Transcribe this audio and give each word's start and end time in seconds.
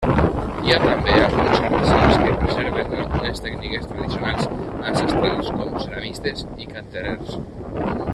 Hi 0.67 0.73
ha 0.75 0.77
també 0.83 1.17
alguns 1.25 1.51
artesans 1.65 2.15
que 2.23 2.31
preserven 2.39 2.95
algunes 3.01 3.41
tècniques 3.49 3.85
tradicionals 3.91 4.49
ancestrals, 4.93 5.53
com 5.59 5.77
ceramistes 5.85 6.45
i 6.65 6.69
canterers. 6.73 7.37